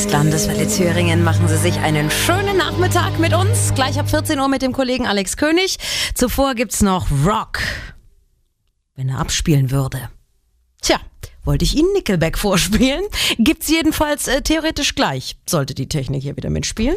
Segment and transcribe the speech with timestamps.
[0.00, 1.24] ist Landeswelle Thüringen.
[1.24, 3.74] Machen Sie sich einen schönen Nachmittag mit uns.
[3.74, 5.76] Gleich ab 14 Uhr mit dem Kollegen Alex König.
[6.14, 7.58] Zuvor gibt's noch Rock.
[8.94, 10.08] Wenn er abspielen würde.
[10.80, 10.96] Tja,
[11.44, 13.04] wollte ich Ihnen Nickelback vorspielen?
[13.38, 15.36] Gibt's jedenfalls äh, theoretisch gleich.
[15.46, 16.96] Sollte die Technik hier wieder mitspielen.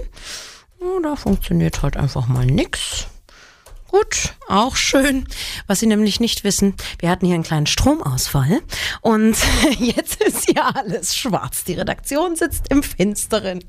[0.80, 3.08] Oder funktioniert halt einfach mal nix.
[3.94, 5.28] Gut, auch schön.
[5.68, 8.64] Was Sie nämlich nicht wissen, wir hatten hier einen kleinen Stromausfall
[9.02, 9.38] und
[9.80, 11.64] jetzt ist ja alles schwarz.
[11.64, 13.64] Die Redaktion sitzt im Finsteren.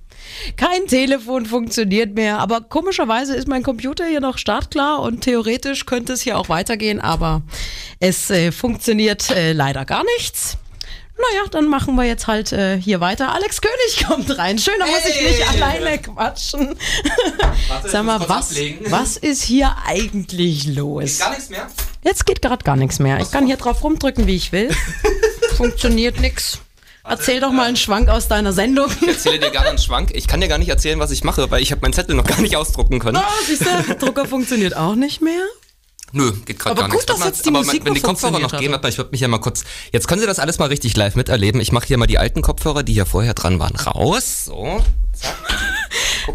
[0.57, 6.15] Kein Telefon funktioniert mehr, aber komischerweise ist mein Computer hier noch startklar und theoretisch könnte
[6.15, 7.43] es hier auch weitergehen, aber
[8.01, 10.57] es äh, funktioniert äh, leider gar nichts.
[11.17, 13.33] Naja, dann machen wir jetzt halt äh, hier weiter.
[13.33, 14.59] Alex König kommt rein.
[14.59, 16.77] Schön, da muss ich nicht alleine quatschen.
[17.69, 18.91] Warte, Sag mal, was, ablegen.
[18.91, 21.19] was ist hier eigentlich los?
[21.21, 21.69] Gar nichts mehr?
[22.03, 23.21] Jetzt geht gerade gar nichts mehr.
[23.21, 24.71] Ich kann hier drauf rumdrücken, wie ich will.
[25.57, 26.59] Funktioniert nix.
[27.07, 28.91] Erzähl doch mal einen Schwank aus deiner Sendung.
[29.03, 30.11] Ich erzähle dir gerne einen Schwank.
[30.15, 32.25] Ich kann dir gar nicht erzählen, was ich mache, weil ich habe meinen Zettel noch
[32.27, 33.19] gar nicht ausdrucken können.
[33.19, 35.43] Ah, siehst du, der Drucker funktioniert auch nicht mehr.
[36.15, 37.07] Nö, geht gerade Aber gar gut, nichts.
[37.07, 38.83] dass mal, jetzt die aber Musik wenn die Kopfhörer noch gehen, hat.
[38.83, 39.65] warte ich würde mich ja mal kurz.
[39.93, 41.61] Jetzt können Sie das alles mal richtig live miterleben.
[41.61, 44.45] Ich mache hier mal die alten Kopfhörer, die hier vorher dran waren, raus.
[44.45, 44.81] So.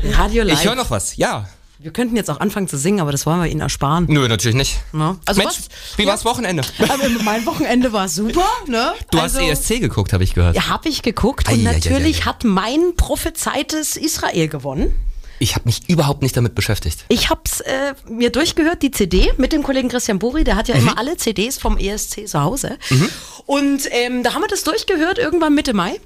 [0.17, 0.59] Radio Live.
[0.59, 1.16] Ich höre noch was.
[1.16, 1.47] Ja.
[1.81, 4.05] Wir könnten jetzt auch anfangen zu singen, aber das wollen wir Ihnen ersparen.
[4.09, 4.81] Nö, natürlich nicht.
[4.91, 5.17] Ne?
[5.25, 5.55] Also Mensch,
[5.95, 6.61] wie war's Wochenende?
[6.77, 6.89] was?
[6.89, 8.91] Aber mein Wochenende war super, ne?
[9.11, 10.58] Du also, hast ESC geguckt, habe ich gehört.
[10.58, 12.25] Ja, habe ich geguckt Ei, und ei, ei, natürlich ei.
[12.25, 14.93] hat mein prophezeites Israel gewonnen.
[15.39, 17.05] Ich habe mich überhaupt nicht damit beschäftigt.
[17.07, 20.73] Ich hab's äh, mir durchgehört, die CD mit dem Kollegen Christian Buri, der hat Mhm.
[20.75, 22.77] ja immer alle CDs vom ESC zu Hause.
[23.45, 25.99] Und ähm, da haben wir das durchgehört, irgendwann Mitte Mai.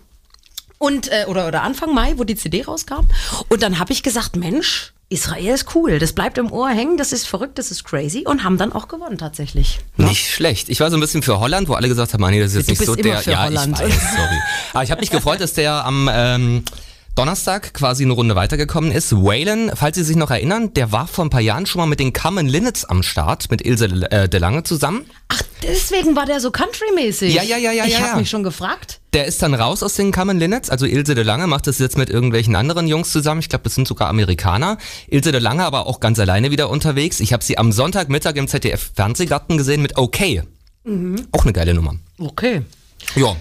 [0.77, 3.07] Und, äh, oder, oder Anfang Mai, wo die CD rauskam.
[3.49, 7.11] Und dann habe ich gesagt, Mensch, Israel ist cool, das bleibt im Ohr hängen, das
[7.13, 9.79] ist verrückt, das ist crazy und haben dann auch gewonnen tatsächlich.
[9.95, 10.69] Nicht schlecht.
[10.69, 12.67] Ich war so ein bisschen für Holland, wo alle gesagt haben, ah, nee, das ist
[12.67, 13.17] jetzt Du nicht so immer der.
[13.21, 13.79] für ja, Holland.
[13.79, 14.39] ich weiß, sorry.
[14.73, 16.63] Aber ich habe mich gefreut, dass der am ähm,
[17.15, 19.13] Donnerstag quasi eine Runde weitergekommen ist.
[19.13, 21.99] Waylon, falls Sie sich noch erinnern, der war vor ein paar Jahren schon mal mit
[21.99, 25.05] den Common Linnets am Start, mit Ilse äh, de Lange zusammen.
[25.27, 27.31] Ach, deswegen war der so countrymäßig.
[27.31, 28.15] Ja, ja, ja, ja, Ich ja, habe ja.
[28.17, 28.99] mich schon gefragt.
[29.13, 31.99] Der ist dann raus aus den Common Linnets, also Ilse de Lange macht das jetzt
[31.99, 33.41] mit irgendwelchen anderen Jungs zusammen.
[33.41, 34.79] Ich glaube, das sind sogar Amerikaner.
[35.07, 37.19] Ilse de Lange aber auch ganz alleine wieder unterwegs.
[37.19, 40.41] Ich habe sie am Sonntagmittag im ZDF Fernsehgarten gesehen mit OK.
[41.31, 41.93] Auch eine geile Nummer.
[42.17, 42.63] Okay.
[43.15, 43.35] Ja,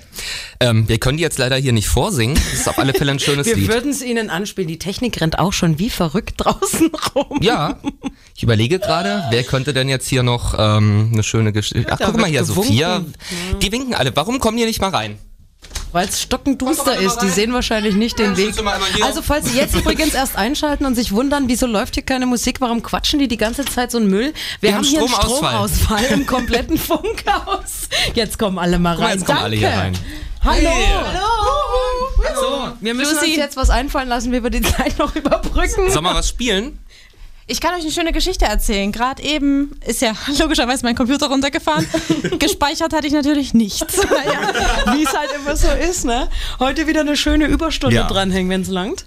[0.61, 2.35] ähm, wir können die jetzt leider hier nicht vorsingen.
[2.37, 3.69] Das ist auf alle Fälle ein schönes Wir Lied.
[3.69, 4.69] würden es Ihnen anspielen.
[4.69, 7.39] Die Technik rennt auch schon wie verrückt draußen rum.
[7.41, 7.79] Ja,
[8.37, 11.91] ich überlege gerade, wer könnte denn jetzt hier noch ähm, eine schöne Geschichte.
[11.93, 12.65] Ach, guck mal hier, gewunken.
[12.65, 13.05] Sophia.
[13.61, 14.15] Die winken alle.
[14.15, 15.19] Warum kommen die nicht mal rein?
[15.93, 17.19] Weil es stockenduster mal ist.
[17.19, 18.63] Die sehen wahrscheinlich nicht den Weg.
[18.63, 18.79] mal.
[19.03, 22.61] Also falls Sie jetzt übrigens erst einschalten und sich wundern, wieso läuft hier keine Musik,
[22.61, 24.33] warum quatschen die die ganze Zeit so ein Müll?
[24.61, 26.05] Wir, Wir haben haben hier einen Stromausfall.
[26.13, 27.89] Im kompletten Funkhaus.
[28.15, 29.19] Jetzt kommen alle mal mal, rein.
[29.19, 29.45] jetzt kommen Danke.
[29.45, 29.99] alle hier rein.
[30.45, 30.69] Hallo.
[30.71, 32.35] Hey.
[32.35, 33.27] So, wir müssen Lucy.
[33.29, 35.91] uns jetzt was einfallen lassen, wie wir die Zeit noch überbrücken.
[35.91, 36.79] Soll mal was spielen?
[37.47, 38.93] Ich kann euch eine schöne Geschichte erzählen.
[38.93, 41.87] Gerade eben ist ja logischerweise mein Computer runtergefahren.
[42.39, 44.01] Gespeichert hatte ich natürlich nichts.
[44.13, 46.29] Naja, wie es halt immer so ist, ne?
[46.59, 48.07] Heute wieder eine schöne Überstunde Ja.
[48.07, 49.07] dranhängen, wenn es langt.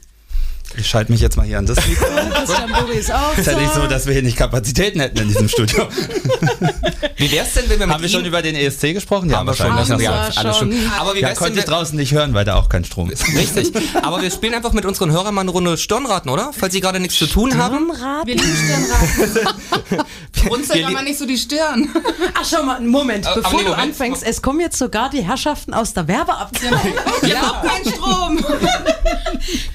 [0.77, 2.05] Ich schalte mich jetzt mal hier an das Mikro.
[2.79, 5.47] Burri ist auch ist ja nicht so, dass wir hier nicht Kapazitäten hätten in diesem
[5.47, 5.87] Studio.
[7.17, 9.29] Wie wär's denn, wenn wir mit Haben wir schon über den ESC gesprochen?
[9.29, 9.67] Ja, Haben wir schon.
[9.73, 10.07] wahrscheinlich.
[10.07, 10.45] Haben wir Ja, schon.
[10.45, 10.91] alles schon.
[10.99, 12.83] Aber wie Ja, wär's konnte denn, ich wenn- draußen nicht hören, weil da auch kein
[12.83, 13.25] Strom ist.
[13.27, 13.71] Richtig.
[14.01, 16.51] Aber wir spielen einfach mit unseren Hörern mal eine Runde Stirnraten, oder?
[16.57, 17.91] Falls sie gerade nichts zu tun haben.
[18.25, 20.05] Wir lieben Stirnraten.
[20.49, 21.89] Runzel Wir aber nicht so die Stirn.
[22.33, 23.81] Ach, schau mal, einen Moment, Äh, bevor nee, du Moment.
[23.89, 26.79] anfängst, es kommen jetzt sogar die Herrschaften aus der Werbeabteilung.
[27.25, 28.45] Ja, kein Strom.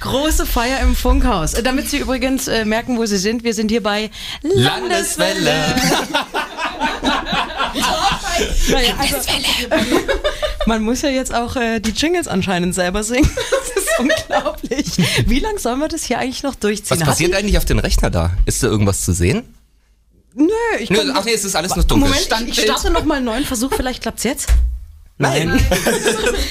[0.01, 1.55] Große Feier im Funkhaus.
[1.55, 4.11] Äh, Damit Sie übrigens äh, merken, wo Sie sind, wir sind hier bei
[4.43, 5.53] Landeswelle.
[8.71, 9.17] Naja, also,
[10.67, 13.31] man muss ja jetzt auch äh, die Jingles anscheinend selber singen.
[13.51, 14.87] Das ist unglaublich.
[15.27, 16.99] Wie lange sollen wir das hier eigentlich noch durchziehen?
[17.01, 18.33] Was passiert Hat eigentlich auf dem Rechner da?
[18.47, 19.43] Ist da irgendwas zu sehen?
[20.35, 20.47] Nö,
[20.79, 22.09] ich Nö, ach nee, es ist alles noch dunkel.
[22.09, 24.49] Moment, ich, ich starte nochmal einen neuen Versuch, vielleicht klappt's jetzt.
[25.21, 25.51] Nein.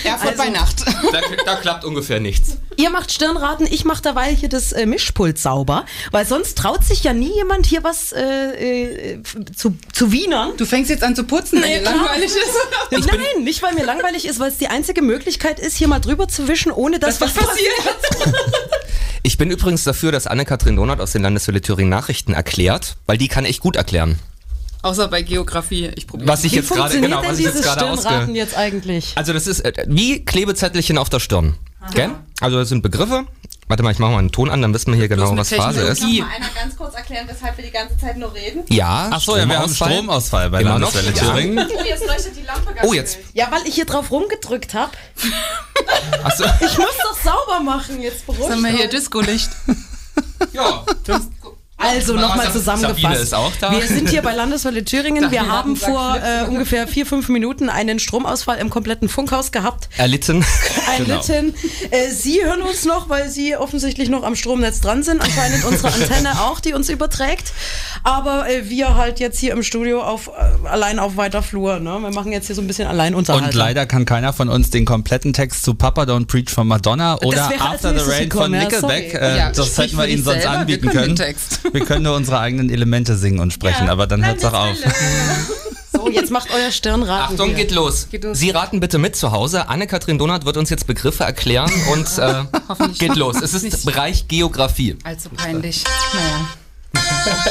[0.03, 0.85] Erfurt bei Nacht.
[1.11, 2.57] Da, da klappt ungefähr nichts.
[2.77, 7.03] Ihr macht Stirnraten, ich mache dabei hier das äh, Mischpult sauber, weil sonst traut sich
[7.03, 9.23] ja nie jemand hier was äh, äh,
[9.55, 10.51] zu, zu wienern.
[10.55, 12.53] Du fängst jetzt an zu putzen, wenn Ja, dir langweilig ist.
[13.07, 16.27] Nein, nicht weil mir langweilig ist, weil es die einzige Möglichkeit ist, hier mal drüber
[16.27, 17.73] zu wischen, ohne dass was passiert.
[19.23, 23.27] Ich bin übrigens dafür, dass Anne-Kathrin Donath aus den Landeswelle Thüringen Nachrichten erklärt, weil die
[23.27, 24.17] kann echt gut erklären.
[24.81, 25.91] Außer bei Geografie.
[25.95, 26.29] Ich probiere.
[26.29, 29.11] Was ich Wie jetzt gerade genau, was ich jetzt gerade Stirnraten ausge jetzt eigentlich?
[29.15, 31.55] Also das ist äh, wie Klebezettelchen auf der Stirn.
[31.93, 32.11] Gell?
[32.39, 33.25] Also das sind Begriffe.
[33.67, 35.81] Warte mal, ich mache mal einen Ton an, dann wissen wir hier genau, was Phase
[35.81, 35.99] ist.
[35.99, 36.21] Technologie.
[36.21, 38.63] Mal einer ganz kurz erklären, weshalb wir die ganze Zeit nur reden?
[38.69, 40.49] Ja, Ach so, ja, wir haben Stromausfall.
[40.49, 40.91] Bei Immer noch?
[40.93, 41.33] Landeswelle Ja.
[41.33, 41.67] Thüringen.
[41.69, 43.17] Oh, jetzt leuchtet die Lampe ganz Oh, jetzt.
[43.17, 43.27] wild.
[43.33, 44.91] Ja, weil ich hier drauf rumgedrückt habe.
[46.23, 49.49] Achso, Ich muss doch sauber machen, jetzt Jetzt haben wir hier Disco-Licht.
[50.53, 50.83] ja.
[51.89, 53.01] Also nochmal zusammengefasst.
[53.01, 53.71] Sabine ist auch da.
[53.71, 55.31] Wir sind hier bei Landeswelle Thüringen.
[55.31, 59.89] Wir haben vor äh, ungefähr vier, fünf Minuten einen Stromausfall im kompletten Funkhaus gehabt.
[59.97, 60.45] Erlitten.
[60.97, 61.53] Erlitten.
[61.91, 65.21] Äh, Sie hören uns noch, weil Sie offensichtlich noch am Stromnetz dran sind.
[65.21, 67.53] Anscheinend unsere Antenne auch, die uns überträgt.
[68.03, 71.79] Aber äh, wir halt jetzt hier im Studio auf, äh, allein auf weiter Flur.
[71.79, 71.97] Ne?
[72.01, 73.49] Wir machen jetzt hier so ein bisschen Alleinunterhaltung.
[73.49, 77.17] Und leider kann keiner von uns den kompletten Text zu Papa Don't Preach von Madonna
[77.21, 79.13] oder After the Rain gekommen, von Nickelback.
[79.13, 81.15] Äh, Ja, das hätten wir Ihnen sonst selber, wir anbieten können können.
[81.79, 84.75] Wir können nur unsere eigenen Elemente singen und sprechen, aber dann hört's auch auf.
[85.91, 87.35] So, jetzt macht euer Stirnraten.
[87.35, 88.07] Achtung, geht los.
[88.11, 88.37] los.
[88.39, 89.67] Sie raten bitte mit zu Hause.
[89.69, 92.43] Anne-Kathrin Donat wird uns jetzt Begriffe erklären und äh,
[92.99, 93.41] geht los.
[93.41, 93.83] Es ist nicht.
[93.85, 94.97] Bereich Geografie.
[95.03, 95.83] Allzu peinlich.
[96.13, 96.47] Naja.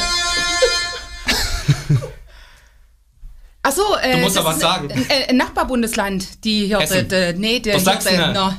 [3.62, 4.88] Achso, äh, Du musst doch was sagen.
[4.88, 6.70] Äh, äh, Nachbarbundesland, die.
[6.70, 8.34] Äh, nee, der Was sagst hier, du denn?
[8.34, 8.54] no.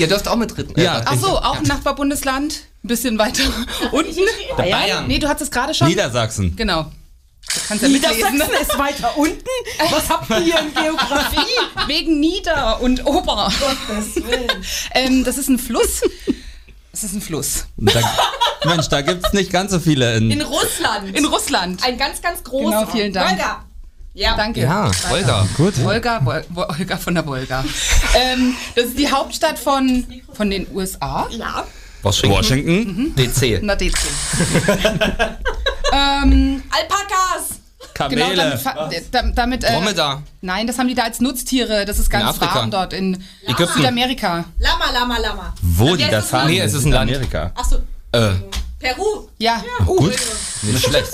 [0.00, 0.72] Ihr dürft auch mitreden.
[0.80, 1.00] Ja.
[1.00, 3.42] Äh, Ach so, auch ein Nachbarbundesland, ein bisschen weiter
[3.92, 4.20] unten.
[4.56, 5.06] Bayern.
[5.06, 5.88] Nee, du hattest es gerade schon.
[5.88, 6.56] Niedersachsen.
[6.56, 6.84] Genau.
[7.52, 8.32] Du kannst ja mitlesen.
[8.32, 9.44] Niedersachsen ist weiter unten.
[9.90, 11.86] Was habt ihr hier in Geografie?
[11.86, 13.52] Wegen Nieder und Ober.
[14.94, 16.00] ähm, das ist ein Fluss.
[16.92, 17.66] Das ist ein Fluss.
[17.76, 18.00] Da,
[18.64, 20.30] Mensch, da gibt's nicht ganz so viele in.
[20.30, 21.16] In Russland.
[21.16, 21.82] In Russland.
[21.84, 22.80] Ein ganz, ganz großer.
[22.80, 23.30] Genau, vielen Dank.
[23.32, 23.64] Wolga.
[24.20, 24.36] Ja.
[24.36, 24.60] Danke.
[24.60, 25.46] Ja, Olga.
[25.56, 25.82] Gut.
[25.82, 27.64] Wolga, Wol Wol- Olga von der Wolga.
[28.14, 31.26] ähm, das ist die Hauptstadt von, von den USA.
[31.30, 31.64] Ja.
[32.02, 32.36] Washington.
[32.36, 33.14] Washington.
[33.16, 33.60] DC.
[33.62, 33.94] Na, DC.
[35.92, 37.60] ähm, Alpakas.
[38.08, 38.36] genau, Kamele.
[38.36, 40.16] damit, fa- da- damit äh.
[40.42, 41.84] Nein, das haben die da als Nutztiere.
[41.84, 43.74] Das ist ganz warm dort in Ägypten.
[43.74, 44.44] Südamerika.
[44.58, 45.54] Lama, Lama, Lama.
[45.62, 46.48] Wo die das haben?
[46.50, 47.10] Nee, es ist ein Land.
[47.10, 47.52] Amerika.
[47.54, 47.76] Achso,
[48.12, 48.32] Äh,
[48.78, 49.28] Peru.
[49.38, 49.62] Ja.
[49.84, 50.14] Gut.
[50.62, 51.12] nicht schlecht.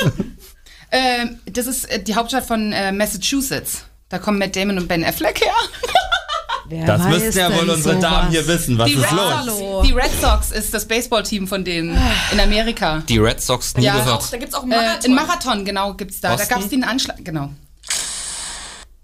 [0.96, 3.84] Ähm, das ist äh, die Hauptstadt von äh, Massachusetts.
[4.08, 5.52] Da kommen Matt Damon und Ben Affleck her.
[6.68, 8.00] Wer Das müssten ja wohl unsere sowas?
[8.00, 8.76] Damen hier wissen.
[8.78, 9.58] Was Die ist Red, los?
[9.58, 11.96] Sox, die Red Sox ist das Baseballteam von denen
[12.32, 13.02] in Amerika.
[13.08, 14.22] Die Red Sox nie Ja, gehört.
[14.22, 15.10] Auch, da gibt es auch einen Äh, Marathon.
[15.10, 16.30] ein Marathon, genau, gibt's da.
[16.30, 16.54] Da Boston?
[16.56, 17.50] gab es den Anschlag, genau.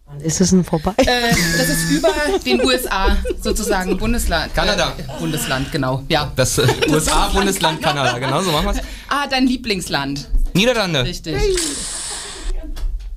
[0.06, 0.93] Wann ist es denn vorbei?
[0.97, 2.11] Äh, das ist über
[2.44, 4.53] den USA sozusagen, Bundesland.
[4.55, 4.94] Kanada.
[4.99, 6.33] Äh, Bundesland, genau, ja.
[6.35, 8.79] Das äh, USA-Bundesland Kanada, genau so machen wir es.
[9.09, 11.05] Ah, dein Lieblingsland, Niederlande.
[11.05, 11.37] richtig.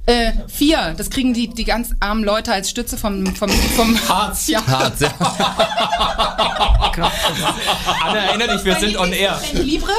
[0.07, 4.45] Äh, vier, das kriegen die, die ganz armen Leute als Stütze vom, vom, vom Harz.
[4.47, 4.65] Ja.
[4.67, 5.11] Hart, sehr.
[8.03, 9.41] Anne, erinnere dich, wir sind on air.
[9.53, 9.91] Libre?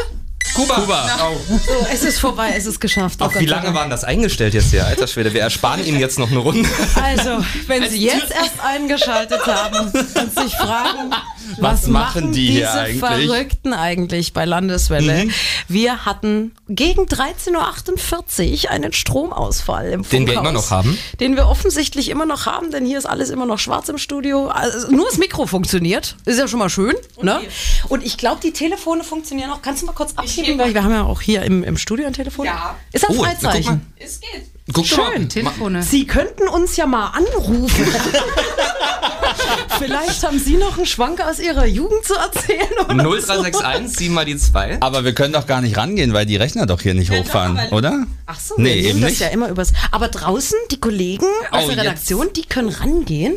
[0.57, 0.75] Kuba.
[0.75, 1.07] Kuba.
[1.49, 3.19] So, es ist vorbei, es ist geschafft.
[3.21, 4.87] Oh Ach, Gott wie lange waren das eingestellt jetzt hier?
[4.87, 6.69] Alter Schwede, wir ersparen Ihnen jetzt noch eine Runde.
[7.01, 11.11] Also, wenn Sie jetzt erst eingeschaltet haben und sich fragen,
[11.59, 12.99] was, Was machen die diese hier eigentlich?
[13.01, 15.29] Verrückten eigentlich bei Landeswelle?
[15.69, 20.41] Wir hatten gegen 13.48 Uhr einen Stromausfall im Den wir Funkhaus.
[20.43, 20.99] immer noch haben.
[21.21, 24.49] Den wir offensichtlich immer noch haben, denn hier ist alles immer noch schwarz im Studio.
[24.49, 26.17] Also, nur das Mikro funktioniert.
[26.25, 26.95] Ist ja schon mal schön.
[27.23, 27.41] Ne?
[27.89, 29.63] Und ich glaube, die Telefone funktionieren auch.
[29.63, 30.46] Kannst du mal kurz abschieben?
[30.57, 32.47] Weil wir haben ja auch hier im, im Studio ein Telefon.
[32.47, 32.77] Ja.
[32.93, 33.81] Ist ein Oh, Freizeichen.
[33.97, 34.43] Es geht.
[34.73, 35.13] Guck doch mal.
[35.13, 35.29] Schön.
[35.29, 35.83] Telefone.
[35.83, 37.87] Sie könnten uns ja mal anrufen.
[39.79, 42.67] Vielleicht haben Sie noch einen Schwank aus Ihrer Jugend zu erzählen.
[42.85, 44.79] Oder 0361, 7 mal die 2.
[44.81, 47.77] Aber wir können doch gar nicht rangehen, weil die Rechner doch hier nicht hochfahren, aber-
[47.77, 48.07] oder?
[48.27, 49.21] Ach so, Nee, wir eben das nicht.
[49.21, 49.73] ja immer übers.
[49.93, 51.79] Aber draußen, die Kollegen aus Oh, der jetzt.
[51.85, 53.35] Redaktion, die können rangehen.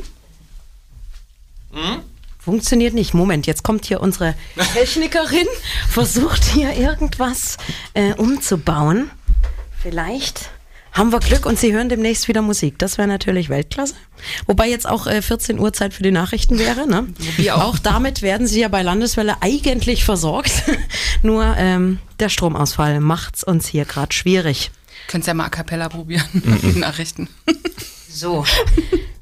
[1.74, 2.02] Hm?
[2.40, 3.14] Funktioniert nicht.
[3.14, 4.34] Moment, jetzt kommt hier unsere
[4.74, 5.46] Technikerin,
[5.90, 7.58] versucht hier irgendwas
[7.94, 9.12] äh, umzubauen.
[9.82, 10.50] Vielleicht
[10.94, 12.80] haben wir Glück und Sie hören demnächst wieder Musik.
[12.80, 13.94] Das wäre natürlich Weltklasse.
[14.48, 16.88] Wobei jetzt auch äh, 14 Uhr Zeit für die Nachrichten wäre.
[16.88, 17.08] Ne?
[17.52, 17.78] auch.
[17.78, 20.64] damit werden Sie ja bei Landeswelle eigentlich versorgt.
[21.22, 24.72] Nur ähm, der Stromausfall macht's uns hier gerade schwierig.
[25.08, 26.60] Könnt's ja mal a cappella probieren, Mhm.
[26.74, 27.28] die Nachrichten.
[28.10, 28.46] So,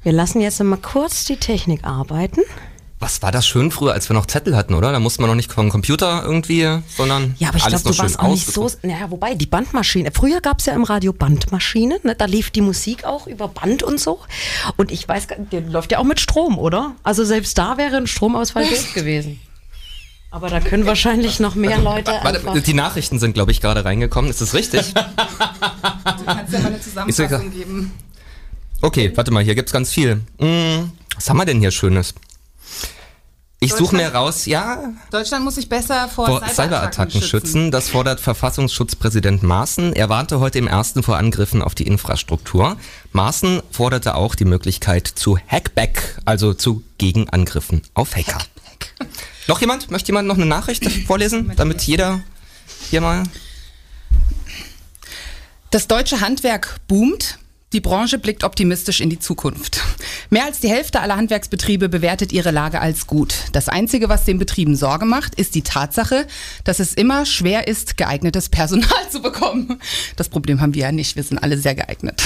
[0.02, 2.40] wir lassen jetzt mal kurz die Technik arbeiten.
[3.00, 4.90] Was war das schön früher, als wir noch Zettel hatten, oder?
[4.90, 8.02] Da musste man noch nicht vom Computer irgendwie, sondern Ja, aber ich alles glaube, du
[8.02, 8.64] noch warst schön auch nicht so.
[8.64, 8.84] ausgedruckt.
[8.92, 10.10] Naja, wobei, die Bandmaschine.
[10.12, 12.00] Früher gab es ja im Radio Bandmaschine.
[12.02, 12.16] Ne?
[12.16, 14.18] Da lief die Musik auch über Band und so.
[14.76, 16.96] Und ich weiß, gar nicht, die läuft ja auch mit Strom, oder?
[17.04, 19.38] Also selbst da wäre ein Stromausfall doof gewesen.
[20.30, 22.44] Aber da können wahrscheinlich noch mehr Leute einfach.
[22.46, 24.28] Warte, die Nachrichten sind, glaube ich, gerade reingekommen.
[24.30, 24.92] Ist das richtig?
[26.18, 27.92] Du kannst ja mal eine Zusammenfassung geben.
[28.82, 30.20] Okay, warte mal, hier gibt's ganz viel.
[30.38, 32.14] Hm, was haben wir denn hier Schönes?
[33.60, 37.72] Ich suche mir raus, ja, Deutschland muss sich besser vor, vor Cyberattacken schützen.
[37.72, 39.94] Das fordert Verfassungsschutzpräsident Maaßen.
[39.94, 42.76] Er warnte heute im ersten vor Angriffen auf die Infrastruktur.
[43.10, 48.38] Maaßen forderte auch die Möglichkeit zu Hackback, also zu Gegenangriffen auf Hacker.
[49.48, 49.90] Noch jemand?
[49.90, 52.20] Möchte jemand noch eine Nachricht vorlesen, damit jeder
[52.90, 53.24] hier mal...
[55.70, 57.38] Das deutsche Handwerk boomt.
[57.74, 59.82] Die Branche blickt optimistisch in die Zukunft.
[60.30, 63.34] Mehr als die Hälfte aller Handwerksbetriebe bewertet ihre Lage als gut.
[63.52, 66.26] Das Einzige, was den Betrieben Sorge macht, ist die Tatsache,
[66.64, 69.80] dass es immer schwer ist, geeignetes Personal zu bekommen.
[70.16, 72.22] Das Problem haben wir ja nicht, wir sind alle sehr geeignet.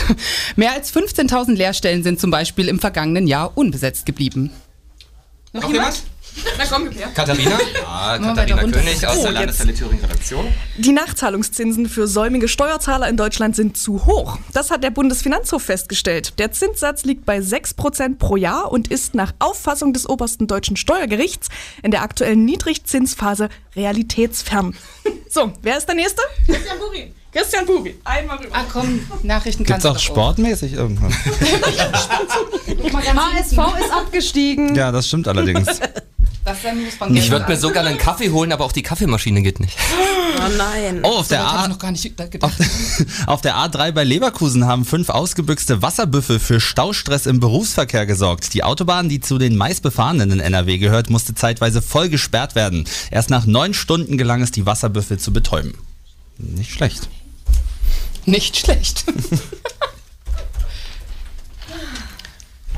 [0.55, 4.53] Mehr als 15.000 Lehrstellen sind zum Beispiel im vergangenen Jahr unbesetzt geblieben.
[5.53, 6.05] Noch, jemand?
[6.59, 7.09] Na komm, gib her.
[7.15, 7.59] Katharina?
[7.75, 8.63] Ja, Katharina.
[8.63, 9.33] König aus Oh, der.
[9.33, 10.47] Landeshalle Thüringen Redaktion.
[10.79, 14.39] Die Nachzahlungszinsen für säumige Steuerzahler in Deutschland sind zu hoch.
[14.53, 16.39] Das hat der Bundesfinanzhof festgestellt.
[16.39, 21.49] Der Zinssatz liegt bei 6% pro Jahr und ist nach Auffassung des obersten deutschen Steuergerichts
[21.83, 24.75] in der aktuellen Niedrigzinsphase realitätsfern.
[25.29, 26.23] So, wer ist der Nächste?
[26.47, 27.13] Christian Buri.
[27.33, 27.97] Christian Buri.
[28.05, 28.55] Einmal rüber.
[28.55, 30.73] Ah komm, Nachrichten Gibt's kannst du auch doch sportmäßig
[32.93, 34.75] ganz HSV ist abgestiegen.
[34.75, 35.69] Ja, das stimmt allerdings.
[37.15, 39.79] Ich würde mir so gerne einen Kaffee holen, aber auch die Kaffeemaschine geht nicht.
[40.39, 41.01] Oh nein.
[41.05, 42.53] Oh, auf der, hab ich A noch gar nicht gedacht.
[43.27, 48.55] auf der A3 bei Leverkusen haben fünf ausgebüxte Wasserbüffel für Staustress im Berufsverkehr gesorgt.
[48.55, 52.89] Die Autobahn, die zu den meistbefahrenen in NRW gehört, musste zeitweise voll gesperrt werden.
[53.13, 55.75] Erst nach neun Stunden gelang es, die Wasserbüffel zu betäuben.
[56.39, 57.09] Nicht schlecht.
[58.27, 59.05] Nicht schlecht.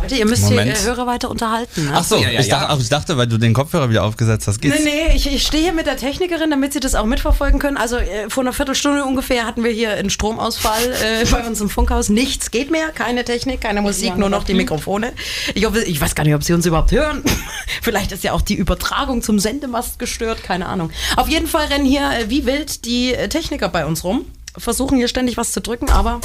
[0.04, 0.76] Leute, ihr müsst Moment.
[0.76, 1.87] die äh, Hörer weiter unterhalten.
[1.87, 1.92] Ne?
[1.94, 2.61] Ach so, Ja, ja, ich, ja.
[2.61, 4.84] Dachte, ach, ich dachte, weil du den Kopfhörer wieder aufgesetzt hast, geht's.
[4.84, 7.76] Nee, nee, ich, ich stehe hier mit der Technikerin, damit sie das auch mitverfolgen können.
[7.76, 11.70] Also äh, vor einer Viertelstunde ungefähr hatten wir hier einen Stromausfall äh, bei uns im
[11.70, 12.11] Funkhaus.
[12.11, 15.12] Nichts geht mehr, keine Technik, keine Musik, nur noch die Mikrofone.
[15.54, 17.23] Ich, hoffe, ich weiß gar nicht, ob sie uns überhaupt hören.
[17.82, 20.90] Vielleicht ist ja auch die Übertragung zum Sendemast gestört, keine Ahnung.
[21.16, 24.99] Auf jeden Fall rennen hier äh, wie wild die äh, Techniker bei uns rum, versuchen
[24.99, 26.20] hier ständig was zu drücken, aber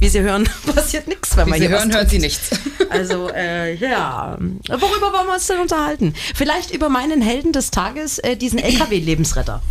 [0.00, 2.10] wie Sie hören, passiert nichts, wenn Wie man Sie hier hören, was hören drückt.
[2.10, 2.50] Sie nichts.
[2.90, 4.36] Also, äh, ja.
[4.66, 6.12] Worüber wollen wir uns denn unterhalten?
[6.34, 9.62] Vielleicht über meinen Helden des Tages, äh, diesen LKW-Lebensretter.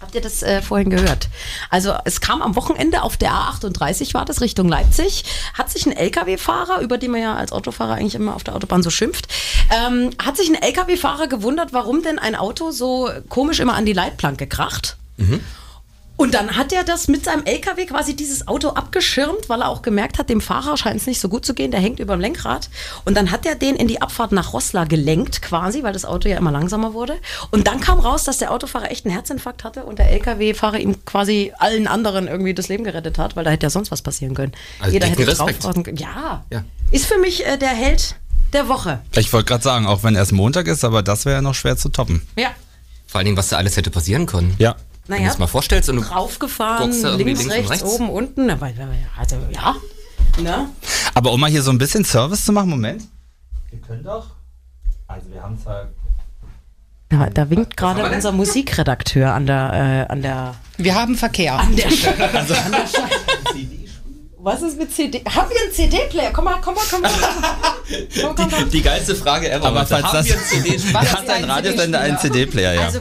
[0.00, 1.28] Habt ihr das äh, vorhin gehört?
[1.70, 5.92] Also es kam am Wochenende auf der A38 war das Richtung Leipzig, hat sich ein
[5.92, 9.26] LKW-Fahrer, über den man ja als Autofahrer eigentlich immer auf der Autobahn so schimpft,
[9.70, 13.94] ähm, hat sich ein LKW-Fahrer gewundert, warum denn ein Auto so komisch immer an die
[13.94, 14.96] Leitplanke kracht.
[16.16, 19.82] Und dann hat er das mit seinem LKW quasi dieses Auto abgeschirmt, weil er auch
[19.82, 22.20] gemerkt hat, dem Fahrer scheint es nicht so gut zu gehen, der hängt über dem
[22.20, 22.70] Lenkrad.
[23.04, 26.28] Und dann hat er den in die Abfahrt nach Rosslar gelenkt quasi, weil das Auto
[26.28, 27.16] ja immer langsamer wurde.
[27.50, 31.04] Und dann kam raus, dass der Autofahrer echt einen Herzinfarkt hatte und der LKW-Fahrer ihm
[31.04, 34.34] quasi allen anderen irgendwie das Leben gerettet hat, weil da hätte ja sonst was passieren
[34.34, 34.52] können.
[34.78, 35.64] Also Jeder hätte Respekt.
[35.64, 35.96] drauf können.
[35.96, 36.44] Ja.
[36.50, 36.64] Ja.
[36.92, 38.14] Ist für mich äh, der Held
[38.52, 39.00] der Woche.
[39.16, 41.76] Ich wollte gerade sagen, auch wenn erst Montag ist, aber das wäre ja noch schwer
[41.76, 42.22] zu toppen.
[42.36, 42.50] Ja.
[43.08, 44.54] Vor allen Dingen, was da alles hätte passieren können.
[44.58, 44.76] Ja.
[45.06, 47.70] Wenn du Naja, es mal vorstellst und du draufgefahren, guckst da irgendwie links, links und
[47.70, 47.94] rechts, rechts.
[47.94, 48.50] oben, unten.
[48.50, 48.70] Aber,
[49.18, 49.74] Also, ja.
[50.42, 50.68] Ne?
[51.14, 53.02] Aber um mal hier so ein bisschen Service zu machen, Moment.
[53.70, 54.26] Wir können doch.
[55.06, 55.88] Also wir haben zwar.
[57.12, 61.58] Ja, da winkt gerade unser Musikredakteur an der, äh, an der, Wir haben Verkehr.
[61.58, 61.86] an der,
[62.34, 63.14] also, an der Scheibe.
[64.44, 65.22] Was ist mit CD?
[65.24, 66.30] Haben wir einen CD-Player?
[66.30, 67.10] Komm mal, komm mal, komm mal.
[68.20, 68.70] Komm, komm, komm.
[68.70, 69.66] Die geilste Frage ever.
[69.66, 70.26] Aber falls Haben das.
[70.26, 72.80] wir einen CD Hat ein Radiosender einen CD-Player, ja.
[72.82, 73.00] Also,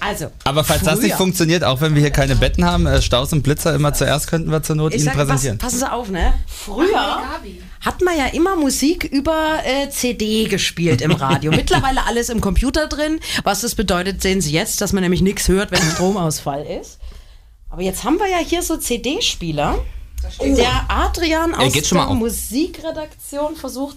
[0.00, 0.30] also.
[0.44, 3.32] Aber falls das nicht früher- funktioniert, auch wenn wir hier keine Betten haben, äh, Staus
[3.32, 5.58] und Blitzer immer zuerst, könnten wir zur Not Ich Ihnen sag, pass, präsentieren.
[5.58, 6.34] passen Sie auf, ne?
[6.46, 7.22] Früher
[7.80, 11.50] hat man ja immer Musik über äh, CD gespielt im Radio.
[11.56, 13.18] Mittlerweile alles im Computer drin.
[13.44, 16.98] Was das bedeutet, sehen Sie jetzt, dass man nämlich nichts hört, wenn ein Stromausfall ist.
[17.70, 19.78] Aber jetzt haben wir ja hier so CD-Spieler.
[20.40, 22.18] Der Adrian aus geht schon mal der auf.
[22.18, 23.96] Musikredaktion versucht äh,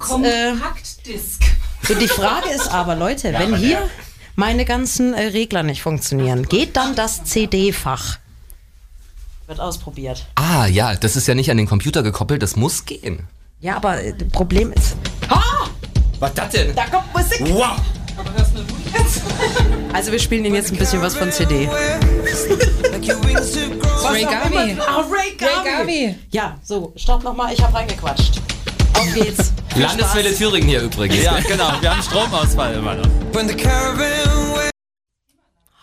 [0.53, 1.41] Kompaktdisk.
[1.83, 3.89] so, die Frage ist aber, Leute, wenn hier
[4.35, 8.19] meine ganzen äh, Regler nicht funktionieren, geht dann das CD-Fach?
[9.47, 10.27] Wird ausprobiert.
[10.35, 13.27] Ah, ja, das ist ja nicht an den Computer gekoppelt, das muss gehen.
[13.59, 14.95] Ja, aber äh, das Problem ist.
[15.29, 15.69] Ha!
[16.19, 16.75] Was das denn?
[16.75, 17.41] Da kommt Musik!
[17.49, 17.77] Wow!
[19.93, 21.69] Also wir spielen Ihnen jetzt ein bisschen was von CD.
[24.03, 24.77] Ray Garvey.
[24.79, 25.35] Ah, Ray.
[25.37, 26.15] Garvey.
[26.31, 28.41] Ja, so, stopp nochmal, ich habe reingequatscht.
[28.93, 29.51] Auf geht's.
[29.75, 30.33] Landeswelle.
[30.33, 31.23] Thüringen hier übrigens.
[31.23, 31.71] Ja, genau.
[31.81, 33.07] Wir haben Stromausfall immer noch.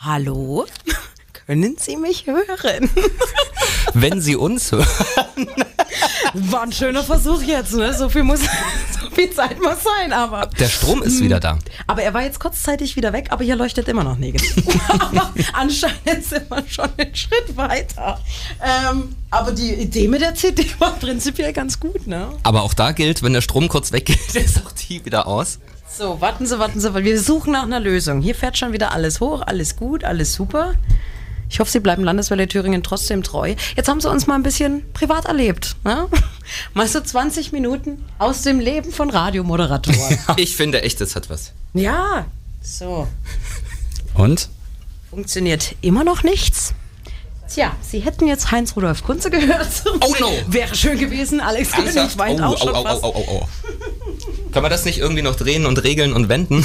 [0.00, 0.66] Hallo?
[1.46, 2.90] Können Sie mich hören?
[3.94, 4.86] Wenn Sie uns hören.
[6.34, 7.92] War ein schöner Versuch jetzt, ne?
[7.94, 8.40] So viel muss,
[9.00, 10.46] so viel Zeit muss sein, aber.
[10.58, 11.58] Der Strom ist wieder da.
[11.86, 14.64] Aber er war jetzt kurzzeitig wieder weg, aber hier leuchtet immer noch negativ.
[14.88, 18.20] aber anscheinend sind wir schon einen Schritt weiter.
[18.62, 22.28] Ähm, aber die Idee mit der CD war prinzipiell ganz gut, ne?
[22.42, 25.58] Aber auch da gilt, wenn der Strom kurz weggeht, ist auch die wieder aus.
[25.96, 28.20] So, warten Sie, warten Sie, weil wir suchen nach einer Lösung.
[28.20, 30.74] Hier fährt schon wieder alles hoch, alles gut, alles super.
[31.48, 33.54] Ich hoffe, Sie bleiben Landeswelle Thüringen trotzdem treu.
[33.76, 35.76] Jetzt haben Sie uns mal ein bisschen privat erlebt.
[35.84, 36.08] Ne?
[36.74, 40.18] Mal so 20 Minuten aus dem Leben von Radiomoderatoren.
[40.36, 41.52] Ich finde echt, das hat was.
[41.72, 42.26] ja,
[42.62, 43.06] so.
[44.14, 44.48] Und?
[45.10, 46.74] Funktioniert immer noch nichts.
[47.48, 49.68] Tja, Sie hätten jetzt Heinz Rudolf Kunze gehört.
[50.00, 50.30] Oh no.
[50.48, 51.40] Wäre schön gewesen.
[51.40, 53.48] Alex König weint Oh, auch schon oh, oh, oh, oh, oh.
[54.52, 56.64] Können wir das nicht irgendwie noch drehen und regeln und wenden?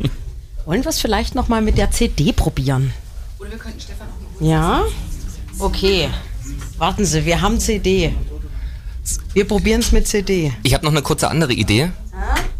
[0.64, 2.92] Wollen wir es vielleicht noch mal mit der CD probieren?
[3.38, 4.84] Oder wir könnten Stefan auch noch Ja?
[5.58, 6.08] Okay.
[6.78, 8.14] Warten Sie, wir haben CD.
[9.34, 10.52] Wir probieren es mit CD.
[10.62, 11.90] Ich habe noch eine kurze andere Idee,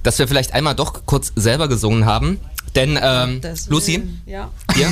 [0.03, 2.39] dass wir vielleicht einmal doch kurz selber gesungen haben.
[2.75, 4.03] Denn, ähm, Das Lucy.
[4.27, 4.51] Ja.
[4.75, 4.91] hier,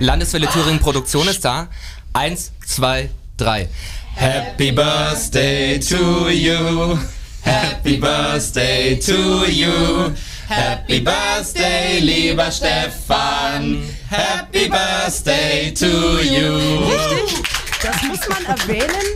[0.00, 1.68] Landeswelle Thüringen Produktion ist da.
[2.12, 3.68] Eins, zwei, drei.
[4.14, 6.98] Happy Birthday to you.
[7.42, 10.10] Happy Birthday to you.
[10.48, 13.82] Happy Birthday, lieber Stefan.
[14.12, 15.86] Happy Birthday to
[16.20, 16.52] you.
[16.84, 17.42] Richtig.
[17.82, 19.06] Das muss man erwähnen.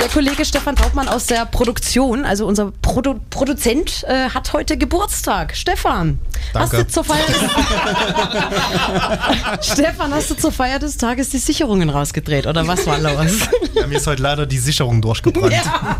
[0.00, 5.54] Der Kollege Stefan Trautmann aus der Produktion, also unser Produ Produzent, äh, hat heute Geburtstag.
[5.54, 6.18] Stefan,
[6.54, 7.36] hast du zur Feier des
[9.72, 13.30] Stefan, hast du zur Feier des Tages die Sicherungen rausgedreht oder was war los?
[13.74, 15.54] Ja, mir ist heute leider die Sicherung durchgebrannt.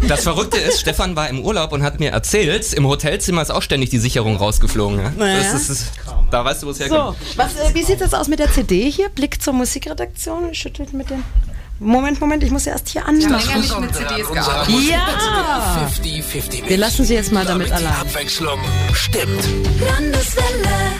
[0.08, 3.62] Das Verrückte ist, Stefan war im Urlaub und hat mir erzählt, im Hotelzimmer ist auch
[3.62, 4.98] ständig die Sicherung rausgeflogen.
[4.98, 5.12] Ja?
[5.16, 5.38] Naja.
[5.38, 5.92] Das ist, ist,
[6.32, 7.18] da weißt du, wo es herkommt.
[7.18, 9.08] So, was, äh, wie sieht es aus mit der CD hier?
[9.10, 10.54] Blick zur Musikredaktion.
[10.54, 11.22] Schüttelt mit den.
[11.78, 13.18] Moment, Moment, ich muss erst hier an.
[13.20, 14.74] länger nicht mit CDs gearbeitet.
[14.88, 15.88] Ja!
[15.88, 18.00] 50-50 Wir lassen sie jetzt mal damit Damit die allein.
[18.00, 18.60] Abwechslung
[18.92, 19.42] stimmt.
[19.80, 20.92] Landeswelle.